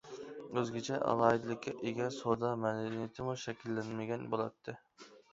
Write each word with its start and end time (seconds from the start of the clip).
ئۆزگىچە 0.59 0.95
ئالاھىدىلىككە 1.09 1.73
ئىگە 1.89 2.07
سودا 2.15 2.49
مەدەنىيىتىمۇ 2.61 3.35
شەكىللەنمىگەن 3.41 4.25
بولاتتى. 4.33 4.75